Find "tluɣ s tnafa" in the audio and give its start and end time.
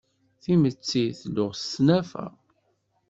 1.19-2.25